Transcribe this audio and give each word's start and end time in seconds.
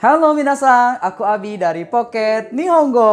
Halo 0.00 0.32
minasan, 0.32 0.96
aku 1.04 1.28
Abi 1.28 1.60
dari 1.60 1.84
Pocket 1.84 2.56
Nihongo. 2.56 3.12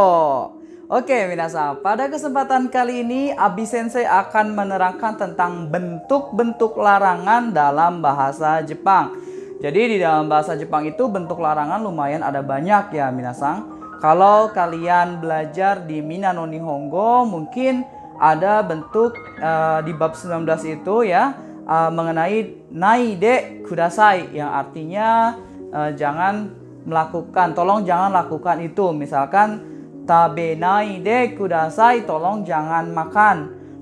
Oke 0.87 1.27
minasan, 1.27 1.83
pada 1.83 2.07
kesempatan 2.07 2.71
kali 2.71 3.03
ini 3.03 3.35
Abi 3.35 3.67
Sensei 3.67 4.07
akan 4.07 4.55
menerangkan 4.55 5.19
tentang 5.19 5.67
bentuk-bentuk 5.67 6.79
larangan 6.79 7.51
dalam 7.51 7.99
bahasa 7.99 8.63
Jepang. 8.63 9.19
Jadi 9.59 9.81
di 9.83 9.97
dalam 9.99 10.31
bahasa 10.31 10.55
Jepang 10.55 10.87
itu 10.87 11.11
bentuk 11.11 11.43
larangan 11.43 11.83
lumayan 11.83 12.23
ada 12.23 12.39
banyak 12.39 12.95
ya 12.95 13.11
minasan. 13.11 13.67
Kalau 13.99 14.55
kalian 14.55 15.19
belajar 15.19 15.83
di 15.83 15.99
Minano 15.99 16.47
Nihongo 16.47 17.27
mungkin 17.27 17.83
ada 18.15 18.63
bentuk 18.63 19.11
uh, 19.43 19.83
di 19.83 19.91
bab 19.91 20.15
19 20.15 20.39
itu 20.79 21.03
ya 21.03 21.35
uh, 21.67 21.91
mengenai 21.91 22.71
naide 22.71 23.59
kudasai 23.67 24.31
yang 24.31 24.55
artinya 24.55 25.35
uh, 25.75 25.91
jangan 25.91 26.63
melakukan, 26.87 27.51
tolong 27.51 27.83
jangan 27.83 28.15
lakukan 28.15 28.63
itu. 28.63 28.95
Misalkan 28.95 29.59
tabenai 30.07 31.03
de 31.03 31.35
kudasai, 31.35 32.07
tolong 32.07 32.47
jangan 32.47 32.87
makan. 32.89 33.37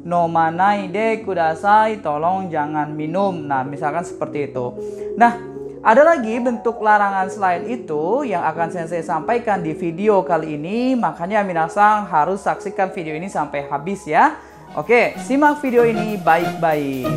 Nomanai 0.06 0.90
de 0.90 1.22
kudasai, 1.22 2.02
tolong 2.02 2.50
jangan 2.50 2.90
minum. 2.90 3.46
Nah, 3.46 3.62
misalkan 3.62 4.02
seperti 4.02 4.50
itu. 4.54 4.74
Nah, 5.18 5.38
ada 5.86 6.02
lagi 6.02 6.34
bentuk 6.42 6.82
larangan 6.82 7.30
selain 7.30 7.66
itu 7.70 8.26
yang 8.26 8.42
akan 8.42 8.74
saya 8.74 9.06
sampaikan 9.06 9.62
di 9.62 9.78
video 9.78 10.26
kali 10.26 10.58
ini. 10.58 10.98
Makanya 10.98 11.46
minasang 11.46 12.10
harus 12.10 12.42
saksikan 12.42 12.90
video 12.90 13.14
ini 13.14 13.30
sampai 13.30 13.70
habis 13.70 14.02
ya. 14.10 14.34
Oke, 14.74 15.14
simak 15.22 15.62
video 15.62 15.86
ini 15.86 16.18
baik-baik. 16.18 17.10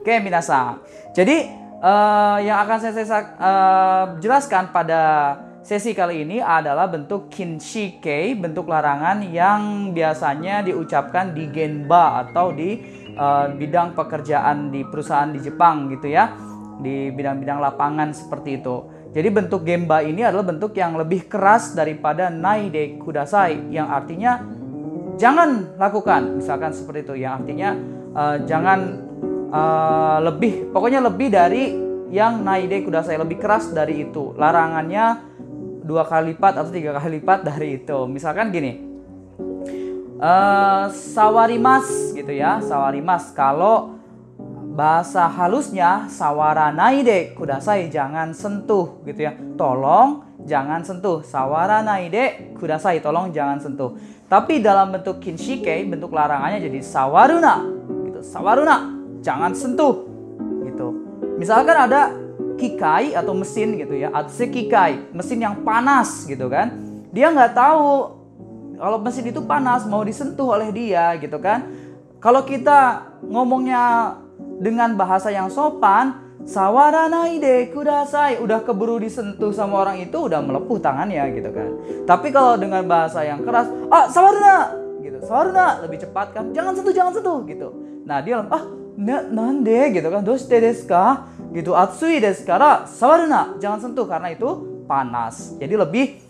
Oke, 0.00 0.14
minasang. 0.20 0.80
Jadi 1.12 1.61
uh, 1.82 2.38
yang 2.38 2.62
akan 2.62 2.78
saya, 2.78 3.02
saya 3.02 3.22
uh, 3.36 4.04
jelaskan 4.22 4.70
pada 4.70 5.02
sesi 5.62 5.94
kali 5.94 6.26
ini 6.26 6.38
adalah 6.38 6.86
bentuk 6.90 7.30
kinshike, 7.30 8.38
bentuk 8.38 8.70
larangan 8.70 9.22
yang 9.26 9.90
biasanya 9.90 10.62
diucapkan 10.62 11.34
di 11.34 11.50
genba 11.50 12.22
atau 12.26 12.54
di 12.54 12.78
uh, 13.18 13.50
bidang 13.52 13.94
pekerjaan 13.94 14.70
di 14.70 14.86
perusahaan 14.86 15.30
di 15.30 15.42
Jepang 15.42 15.90
gitu 15.90 16.10
ya, 16.10 16.34
di 16.82 17.10
bidang-bidang 17.10 17.58
lapangan 17.62 18.14
seperti 18.14 18.62
itu. 18.62 18.76
Jadi 19.12 19.28
bentuk 19.28 19.68
gemba 19.68 20.00
ini 20.00 20.24
adalah 20.24 20.48
bentuk 20.48 20.72
yang 20.72 20.96
lebih 20.96 21.28
keras 21.28 21.76
daripada 21.76 22.32
naide 22.32 22.96
kudasai 22.96 23.68
yang 23.68 23.92
artinya 23.92 24.40
jangan 25.20 25.76
lakukan 25.76 26.40
misalkan 26.40 26.72
seperti 26.72 27.04
itu 27.04 27.14
yang 27.20 27.44
artinya 27.44 27.76
uh, 28.16 28.36
jangan 28.48 29.11
uh, 29.52 30.18
lebih 30.24 30.72
pokoknya 30.72 31.04
lebih 31.04 31.28
dari 31.28 31.64
yang 32.12 32.44
naide 32.44 32.84
kudasai 32.84 33.16
lebih 33.20 33.40
keras 33.40 33.72
dari 33.72 34.08
itu. 34.08 34.36
Larangannya 34.36 35.32
dua 35.84 36.04
kali 36.04 36.36
lipat 36.36 36.60
atau 36.60 36.70
tiga 36.72 36.96
kali 36.96 37.20
lipat 37.20 37.40
dari 37.44 37.80
itu. 37.80 37.98
Misalkan 38.08 38.52
gini. 38.52 38.92
Uh, 40.22 40.92
sawarimas 40.92 42.12
gitu 42.12 42.30
ya. 42.30 42.60
Sawarimas 42.60 43.32
kalau 43.32 43.96
bahasa 44.72 45.28
halusnya 45.28 46.08
sawara 46.08 46.72
naide 46.72 47.36
kudasai 47.36 47.88
jangan 47.88 48.36
sentuh 48.36 49.00
gitu 49.08 49.24
ya. 49.24 49.32
Tolong 49.56 50.36
jangan 50.44 50.84
sentuh. 50.84 51.24
Sawara 51.24 51.80
naide 51.80 52.54
kudasai 52.60 53.00
tolong 53.00 53.32
jangan 53.32 53.56
sentuh. 53.56 53.96
Tapi 54.28 54.60
dalam 54.60 54.92
bentuk 54.92 55.16
kinshike 55.16 55.80
bentuk 55.88 56.12
larangannya 56.12 56.60
jadi 56.60 56.80
sawaruna 56.84 57.64
gitu. 58.04 58.20
Sawaruna 58.20 59.01
jangan 59.22 59.54
sentuh 59.54 60.04
gitu. 60.66 60.92
Misalkan 61.38 61.78
ada 61.78 62.12
kikai 62.58 63.16
atau 63.16 63.32
mesin 63.32 63.78
gitu 63.78 63.94
ya, 63.96 64.12
atse 64.12 64.50
kikai, 64.50 65.10
mesin 65.14 65.40
yang 65.40 65.62
panas 65.62 66.26
gitu 66.28 66.46
kan. 66.50 66.74
Dia 67.14 67.32
nggak 67.32 67.54
tahu 67.56 67.88
kalau 68.76 68.98
mesin 68.98 69.30
itu 69.30 69.40
panas 69.46 69.86
mau 69.86 70.02
disentuh 70.02 70.58
oleh 70.58 70.74
dia 70.74 71.14
gitu 71.22 71.38
kan. 71.38 71.70
Kalau 72.22 72.46
kita 72.46 73.10
ngomongnya 73.26 74.14
dengan 74.62 74.94
bahasa 74.94 75.30
yang 75.34 75.50
sopan, 75.50 76.22
sawaranai 76.46 77.42
de 77.42 77.70
kudasai, 77.74 78.38
udah 78.38 78.62
keburu 78.62 78.98
disentuh 79.02 79.50
sama 79.50 79.82
orang 79.82 80.02
itu 80.02 80.30
udah 80.30 80.38
melepuh 80.38 80.78
tangannya 80.78 81.34
gitu 81.34 81.50
kan. 81.50 81.70
Tapi 82.06 82.30
kalau 82.30 82.54
dengan 82.58 82.86
bahasa 82.86 83.26
yang 83.26 83.42
keras, 83.42 83.66
ah 83.90 84.06
sawarana 84.06 84.70
gitu, 85.02 85.18
sawarana 85.26 85.82
lebih 85.82 86.02
cepat 86.02 86.30
kan, 86.30 86.44
jangan 86.54 86.78
sentuh, 86.78 86.94
jangan 86.94 87.12
sentuh 87.14 87.38
gitu. 87.46 87.68
Nah 88.06 88.22
dia 88.22 88.42
ah 88.50 88.81
na, 88.96 89.24
nande 89.24 89.96
gitu 89.96 90.06
kan 90.08 90.20
doshite 90.20 90.60
desu 90.60 90.84
ka 90.84 91.28
gitu 91.52 91.72
atsui 91.72 92.20
desu 92.20 92.44
kara 92.44 92.84
sawaruna 92.84 93.56
jangan 93.60 93.80
sentuh 93.80 94.04
karena 94.04 94.32
itu 94.32 94.84
panas 94.84 95.56
jadi 95.56 95.80
lebih 95.80 96.20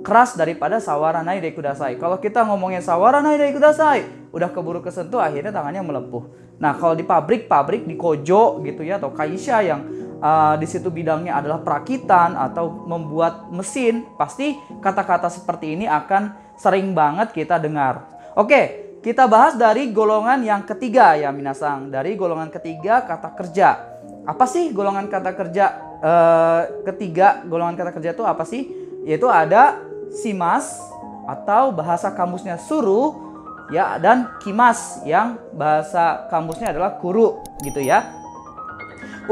keras 0.00 0.36
daripada 0.36 0.80
sawaranai 0.80 1.40
de 1.40 1.52
kudasai 1.52 2.00
kalau 2.00 2.16
kita 2.16 2.44
ngomongnya 2.44 2.80
sawaranai 2.80 3.36
de 3.36 3.52
kudasai 3.52 4.00
udah 4.32 4.48
keburu 4.48 4.80
kesentuh 4.80 5.20
akhirnya 5.20 5.52
tangannya 5.52 5.84
melepuh 5.84 6.24
nah 6.60 6.76
kalau 6.76 6.92
di 6.92 7.04
pabrik-pabrik 7.04 7.88
di 7.88 7.96
kojo 7.96 8.60
gitu 8.64 8.84
ya 8.84 9.00
atau 9.00 9.12
kaisha 9.12 9.64
yang 9.64 9.80
uh, 10.20 10.56
di 10.60 10.68
situ 10.68 10.92
bidangnya 10.92 11.40
adalah 11.40 11.64
perakitan 11.64 12.36
atau 12.36 12.68
membuat 12.84 13.48
mesin 13.52 14.04
pasti 14.20 14.56
kata-kata 14.80 15.32
seperti 15.32 15.76
ini 15.76 15.88
akan 15.88 16.36
sering 16.60 16.92
banget 16.92 17.32
kita 17.32 17.56
dengar 17.56 18.04
oke 18.36 18.89
kita 19.00 19.24
bahas 19.24 19.56
dari 19.56 19.88
golongan 19.88 20.44
yang 20.44 20.62
ketiga 20.68 21.16
ya 21.16 21.32
minasang. 21.32 21.88
Dari 21.88 22.14
golongan 22.20 22.52
ketiga 22.52 23.04
kata 23.08 23.32
kerja. 23.32 23.68
Apa 24.28 24.44
sih 24.44 24.76
golongan 24.76 25.08
kata 25.08 25.32
kerja 25.32 25.64
uh, 26.04 26.62
ketiga? 26.84 27.40
Golongan 27.48 27.80
kata 27.80 27.90
kerja 27.96 28.12
itu 28.12 28.24
apa 28.28 28.44
sih? 28.44 28.68
Yaitu 29.08 29.24
ada 29.24 29.80
simas 30.12 30.76
atau 31.24 31.72
bahasa 31.72 32.12
kamusnya 32.12 32.60
suruh 32.60 33.16
ya 33.72 33.96
dan 33.96 34.28
kimas 34.44 35.00
yang 35.08 35.40
bahasa 35.56 36.28
kamusnya 36.28 36.76
adalah 36.76 37.00
kuru 37.00 37.40
gitu 37.64 37.80
ya. 37.80 38.04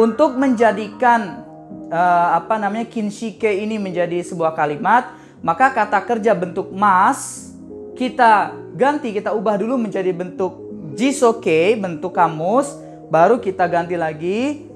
Untuk 0.00 0.41
menjadikan 0.41 1.45
uh, 1.93 2.41
apa 2.41 2.56
namanya 2.56 2.89
kinshike 2.89 3.53
ini 3.53 3.77
menjadi 3.77 4.25
sebuah 4.25 4.56
kalimat, 4.56 5.12
maka 5.45 5.69
kata 5.77 6.00
kerja 6.09 6.33
bentuk 6.33 6.73
mas 6.73 7.53
kita 7.99 8.55
ganti, 8.78 9.11
kita 9.11 9.34
ubah 9.34 9.59
dulu 9.59 9.75
menjadi 9.75 10.15
bentuk 10.15 10.55
jisoke, 10.94 11.75
bentuk 11.75 12.15
kamus, 12.15 12.78
baru 13.11 13.43
kita 13.43 13.66
ganti 13.66 13.99
lagi 13.99 14.71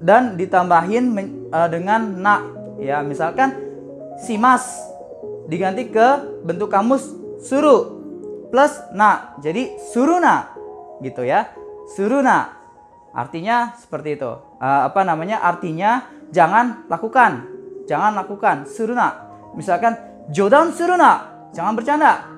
dan 0.00 0.40
ditambahin 0.40 1.04
uh, 1.52 1.68
dengan 1.68 2.00
na. 2.20 2.36
Ya, 2.80 3.04
misalkan 3.04 3.54
simas 4.24 4.64
diganti 5.46 5.92
ke 5.92 6.40
bentuk 6.42 6.72
kamus 6.72 7.12
suru 7.44 8.00
plus 8.48 8.72
na. 8.92 9.36
Jadi 9.44 9.76
suruna 9.92 10.52
gitu 11.00 11.24
ya. 11.24 11.52
Suruna. 11.96 12.60
Artinya 13.14 13.78
seperti 13.78 14.18
itu. 14.18 14.32
Uh, 14.58 14.80
apa 14.88 15.06
namanya? 15.06 15.40
Artinya 15.44 16.04
jangan 16.34 16.88
lakukan. 16.90 17.46
Jangan 17.86 18.12
lakukan. 18.16 18.66
Suruna. 18.66 19.08
Misalkan 19.54 19.94
jodan 20.34 20.74
suruna. 20.74 21.30
Jangan 21.54 21.78
bercanda. 21.78 22.33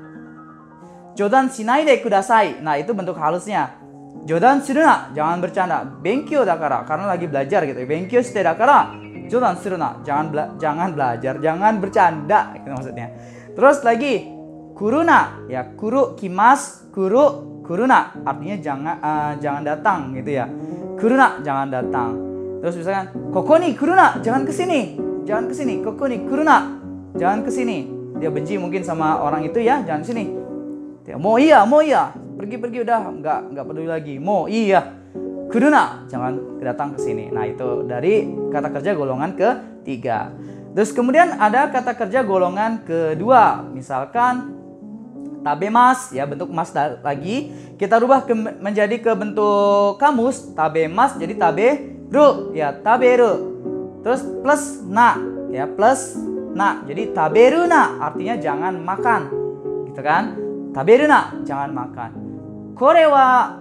Jodan 1.17 1.49
sinai 1.49 1.89
de 1.89 1.97
kudasai. 2.05 2.61
Nah, 2.61 2.77
itu 2.77 2.93
bentuk 2.93 3.17
halusnya. 3.17 3.73
Jodan 4.29 4.61
suruna, 4.61 5.17
jangan 5.17 5.41
bercanda. 5.41 5.81
Benkyo 5.81 6.45
dakara, 6.45 6.85
karena 6.85 7.09
lagi 7.09 7.25
belajar 7.25 7.65
gitu. 7.65 7.81
Benkyo 7.89 8.21
shite 8.21 8.45
dakara, 8.45 8.93
jodan 9.31 9.57
suruna, 9.57 10.05
jangan 10.05 10.29
bela 10.29 10.45
jangan 10.59 10.93
belajar, 10.93 11.35
jangan 11.41 11.73
bercanda 11.81 12.53
itu 12.59 12.69
maksudnya. 12.69 13.09
Terus 13.55 13.81
lagi 13.87 14.29
kuruna, 14.77 15.47
ya 15.49 15.63
kuru 15.79 16.19
kimas, 16.19 16.91
kuru 16.91 17.63
kuruna, 17.63 18.19
artinya 18.27 18.57
jangan 18.59 18.97
uh, 18.99 19.33
jangan 19.39 19.63
datang 19.63 19.99
gitu 20.19 20.31
ya. 20.37 20.51
Kuruna, 20.99 21.41
jangan 21.41 21.71
datang. 21.71 22.11
Terus 22.61 22.75
misalkan 22.83 23.07
koko 23.31 23.63
nih 23.63 23.73
kuruna, 23.79 24.21
jangan 24.21 24.43
ke 24.43 24.53
sini, 24.53 24.99
jangan 25.23 25.49
ke 25.49 25.55
sini. 25.55 25.81
Koko 25.81 26.03
nih 26.11 26.27
kuruna, 26.27 26.57
jangan 27.15 27.47
ke 27.47 27.51
sini. 27.55 27.95
Dia 28.19 28.29
benci 28.29 28.59
mungkin 28.59 28.83
sama 28.83 29.23
orang 29.23 29.47
itu 29.47 29.63
ya, 29.63 29.87
jangan 29.87 30.03
sini 30.03 30.47
Ya, 31.07 31.15
mau 31.15 31.39
iya, 31.39 31.63
mau 31.63 31.81
iya. 31.81 32.11
Pergi-pergi 32.13 32.83
udah 32.83 32.99
nggak 33.23 33.41
nggak 33.55 33.65
peduli 33.65 33.89
lagi. 33.89 34.15
Mau 34.19 34.51
iya. 34.51 34.83
Kuduna, 35.47 36.03
jangan 36.11 36.59
datang 36.59 36.99
ke 36.99 36.99
sini. 36.99 37.31
Nah, 37.31 37.47
itu 37.47 37.87
dari 37.87 38.27
kata 38.51 38.75
kerja 38.75 38.99
golongan 38.99 39.39
ketiga. 39.39 40.35
Terus 40.75 40.91
kemudian 40.91 41.39
ada 41.39 41.71
kata 41.71 41.95
kerja 41.95 42.27
golongan 42.27 42.83
kedua. 42.83 43.63
Misalkan 43.71 44.57
tabemas 45.47 46.11
ya 46.11 46.27
bentuk 46.27 46.51
mas 46.51 46.75
lagi 46.75 47.55
kita 47.79 48.03
rubah 48.03 48.27
ke, 48.27 48.35
menjadi 48.35 48.99
ke 48.99 49.15
bentuk 49.15 49.95
kamus 50.03 50.51
tabemas 50.59 51.15
jadi 51.15 51.39
tabe 51.39 51.95
ru 52.11 52.51
ya 52.51 52.75
taberu 52.75 53.55
terus 54.03 54.27
plus 54.43 54.83
na 54.91 55.15
ya 55.55 55.71
plus 55.71 56.19
na 56.51 56.83
jadi 56.83 57.15
taberuna 57.15 58.03
artinya 58.03 58.35
jangan 58.43 58.75
makan 58.83 59.23
gitu 59.87 60.03
kan 60.03 60.46
taberuna 60.77 61.41
jangan 61.41 61.73
makan. 61.73 62.11
Kore 62.77 63.09
wa 63.09 63.57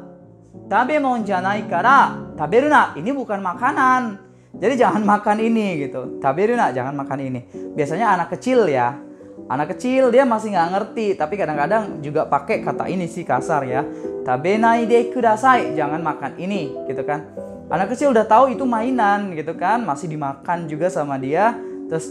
tabemon 0.68 1.24
janai 1.24 1.64
kara 1.72 2.12
taberuna 2.36 2.92
ini 3.00 3.16
bukan 3.16 3.40
makanan. 3.40 4.20
Jadi 4.56 4.76
jangan 4.76 5.04
makan 5.08 5.40
ini 5.40 5.88
gitu. 5.88 6.20
Tabiruna 6.20 6.76
jangan 6.76 6.92
makan 6.92 7.20
ini. 7.24 7.40
Biasanya 7.72 8.20
anak 8.20 8.36
kecil 8.36 8.68
ya. 8.68 9.00
Anak 9.48 9.76
kecil 9.76 10.10
dia 10.10 10.26
masih 10.26 10.56
nggak 10.56 10.70
ngerti, 10.74 11.08
tapi 11.20 11.38
kadang-kadang 11.38 12.02
juga 12.02 12.26
pakai 12.26 12.64
kata 12.64 12.88
ini 12.88 13.06
sih 13.06 13.28
kasar 13.28 13.68
ya. 13.68 13.86
Tabenai 14.26 14.90
de 14.90 15.12
kudasai, 15.14 15.78
jangan 15.78 16.02
makan 16.02 16.40
ini 16.40 16.72
gitu 16.90 17.04
kan. 17.06 17.30
Anak 17.70 17.94
kecil 17.94 18.10
udah 18.10 18.26
tahu 18.26 18.58
itu 18.58 18.66
mainan 18.66 19.36
gitu 19.38 19.54
kan, 19.54 19.86
masih 19.86 20.10
dimakan 20.10 20.66
juga 20.66 20.90
sama 20.90 21.22
dia. 21.22 21.54
Terus 21.92 22.10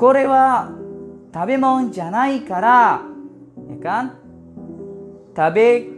kore 0.00 0.24
wa 0.24 0.72
tabemon 1.34 1.92
janai 1.92 2.40
kara, 2.46 3.02
ya 3.68 3.76
kan? 3.78 4.04
Tabe 5.36 5.94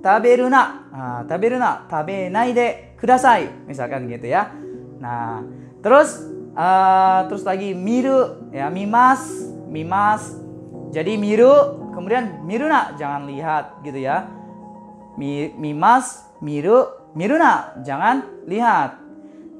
taberuna, 0.00 0.62
nah, 0.88 1.20
taberuna, 1.26 1.84
tabenai 1.90 2.54
de 2.54 2.96
kudasai, 2.96 3.66
misalkan 3.66 4.06
gitu 4.08 4.30
ya. 4.30 4.48
Nah, 5.02 5.42
terus 5.82 6.22
uh, 6.54 7.26
terus 7.28 7.42
lagi 7.44 7.74
miru 7.74 8.48
ya 8.54 8.70
mimas 8.70 9.48
mimas. 9.68 10.32
Jadi 10.88 11.20
miru, 11.20 11.52
kemudian 11.92 12.42
miruna, 12.48 12.96
jangan 12.96 13.28
lihat 13.28 13.84
gitu 13.84 14.00
ya. 14.00 14.24
Mi, 15.20 15.52
mimas, 15.52 16.24
miru, 16.40 17.12
miruna, 17.12 17.76
jangan 17.84 18.24
lihat. 18.48 18.96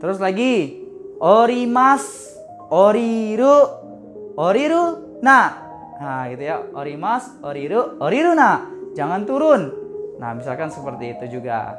Terus 0.01 0.17
lagi 0.17 0.81
orimas, 1.21 2.33
oriru, 2.73 3.57
oriru, 4.41 5.21
nah. 5.21 5.68
Nah, 5.99 6.31
gitu 6.31 6.43
ya. 6.47 6.63
Orimas, 6.79 7.35
oriru, 7.43 7.99
oriruna, 7.99 8.71
jangan 8.95 9.27
turun. 9.27 9.63
Nah, 10.23 10.35
misalkan 10.35 10.71
seperti 10.71 11.19
itu 11.19 11.39
juga. 11.39 11.79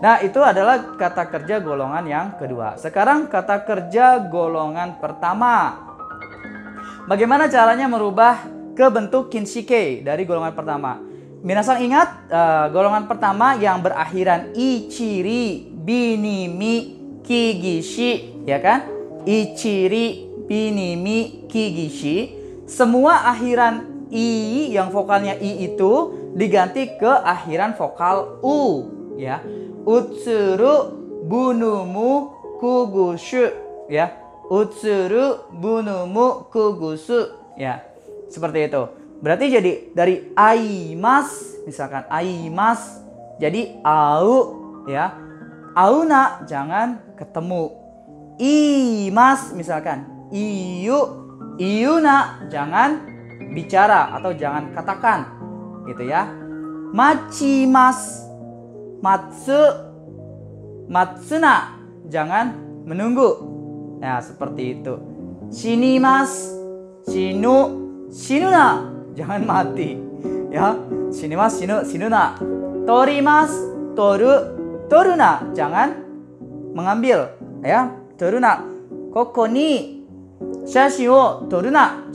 Nah, 0.00 0.24
itu 0.24 0.40
adalah 0.40 0.96
kata 0.96 1.28
kerja 1.28 1.60
golongan 1.60 2.04
yang 2.08 2.26
kedua. 2.40 2.80
Sekarang 2.80 3.28
kata 3.28 3.68
kerja 3.68 4.16
golongan 4.32 4.96
pertama. 4.96 5.76
Bagaimana 7.04 7.52
caranya 7.52 7.84
merubah 7.84 8.48
ke 8.72 8.86
bentuk 8.88 9.28
kinshike 9.28 10.00
dari 10.00 10.24
golongan 10.24 10.56
pertama? 10.56 10.96
Minasan 11.40 11.84
ingat 11.84 12.32
uh, 12.32 12.68
golongan 12.72 13.08
pertama 13.08 13.56
yang 13.60 13.80
berakhiran 13.80 14.52
ichiri, 14.56 15.68
binimi, 15.72 16.96
kigishi, 17.24 18.44
ya 18.44 18.60
kan? 18.60 18.88
Ichiri, 19.24 20.28
binimi, 20.48 21.44
kigishi. 21.48 22.39
Semua 22.70 23.26
akhiran 23.34 24.06
i 24.14 24.70
yang 24.70 24.94
vokalnya 24.94 25.34
i 25.34 25.66
itu 25.66 26.14
diganti 26.38 26.94
ke 26.94 27.10
akhiran 27.10 27.74
vokal 27.74 28.38
u, 28.46 28.86
ya. 29.18 29.42
Utsuru, 29.82 30.94
bunumu, 31.26 32.30
kugushu, 32.62 33.50
ya. 33.90 34.14
Utsuru 34.46 35.50
bunumu 35.50 36.46
kugusu 36.50 37.30
ya. 37.58 37.82
Seperti 38.30 38.70
itu. 38.70 38.82
Berarti 39.22 39.46
jadi 39.50 39.72
dari 39.94 40.30
aimas 40.34 41.58
misalkan 41.66 42.06
aimas 42.10 43.02
jadi 43.38 43.78
au 43.82 44.58
ya. 44.90 45.14
Auna 45.74 46.42
jangan 46.50 46.98
ketemu. 47.14 47.74
Imas 48.42 49.54
misalkan. 49.54 50.06
Iyu 50.30 51.19
iuna 51.60 52.48
jangan 52.48 53.04
bicara 53.52 54.16
atau 54.16 54.32
jangan 54.32 54.72
katakan 54.72 55.28
gitu 55.84 56.08
ya 56.08 56.24
machimas 56.96 58.24
matsu 59.04 59.60
matsuna 60.88 61.76
jangan 62.08 62.56
menunggu 62.88 63.50
Nah, 64.00 64.16
seperti 64.24 64.80
itu. 64.80 64.96
Sini 65.52 66.00
mas, 66.00 66.48
sinu, 67.04 67.56
sinuna. 68.08 68.88
Jangan 69.12 69.44
mati. 69.44 70.00
Ya, 70.48 70.72
sini 71.12 71.36
mas, 71.36 71.60
sinu, 71.60 71.84
sinuna. 71.84 72.40
Tori 72.88 73.20
mas, 73.20 73.52
toru, 73.92 74.32
toruna. 74.88 75.52
Jangan 75.52 76.00
mengambil. 76.72 77.28
Ya, 77.60 77.92
toruna. 78.16 78.64
Koko 79.12 79.44
ni, 79.44 79.99
shashi 80.72 81.08
wo 81.08 81.42
toruna. 81.50 82.06